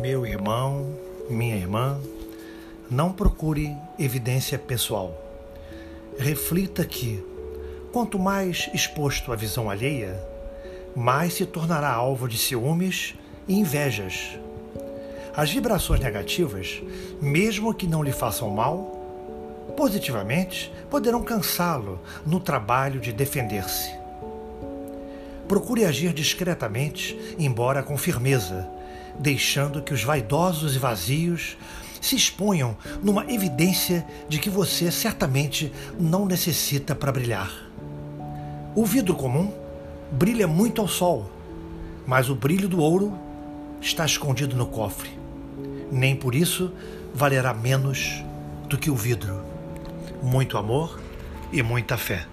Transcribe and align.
Meu 0.00 0.24
irmão, 0.24 0.94
minha 1.28 1.56
irmã, 1.56 1.98
não 2.88 3.12
procure 3.12 3.76
evidência 3.98 4.56
pessoal. 4.56 5.12
Reflita 6.16 6.84
que, 6.84 7.20
quanto 7.92 8.16
mais 8.16 8.70
exposto 8.72 9.32
à 9.32 9.36
visão 9.36 9.68
alheia, 9.68 10.16
mais 10.94 11.34
se 11.34 11.44
tornará 11.44 11.90
alvo 11.90 12.28
de 12.28 12.38
ciúmes 12.38 13.16
e 13.48 13.58
invejas. 13.58 14.38
As 15.36 15.50
vibrações 15.50 15.98
negativas, 15.98 16.80
mesmo 17.20 17.74
que 17.74 17.88
não 17.88 18.02
lhe 18.02 18.12
façam 18.12 18.50
mal, 18.50 19.74
positivamente 19.76 20.72
poderão 20.88 21.24
cansá-lo 21.24 21.98
no 22.24 22.38
trabalho 22.38 23.00
de 23.00 23.12
defender-se. 23.12 23.90
Procure 25.48 25.84
agir 25.84 26.12
discretamente, 26.12 27.34
embora 27.36 27.82
com 27.82 27.96
firmeza, 27.96 28.77
deixando 29.18 29.82
que 29.82 29.94
os 29.94 30.02
vaidosos 30.02 30.74
e 30.74 30.78
vazios 30.78 31.56
se 32.00 32.16
exponham 32.16 32.76
numa 33.02 33.30
evidência 33.30 34.06
de 34.28 34.38
que 34.38 34.50
você 34.50 34.90
certamente 34.90 35.72
não 35.98 36.26
necessita 36.26 36.94
para 36.94 37.12
brilhar. 37.12 37.50
O 38.74 38.84
vidro 38.84 39.14
comum 39.14 39.52
brilha 40.12 40.46
muito 40.46 40.80
ao 40.80 40.88
sol, 40.88 41.30
mas 42.06 42.30
o 42.30 42.34
brilho 42.34 42.68
do 42.68 42.80
ouro 42.80 43.18
está 43.80 44.04
escondido 44.04 44.56
no 44.56 44.66
cofre. 44.66 45.10
Nem 45.90 46.14
por 46.14 46.34
isso 46.34 46.72
valerá 47.14 47.52
menos 47.52 48.22
do 48.68 48.78
que 48.78 48.90
o 48.90 48.94
vidro. 48.94 49.42
Muito 50.22 50.56
amor 50.56 51.00
e 51.52 51.62
muita 51.62 51.96
fé. 51.96 52.26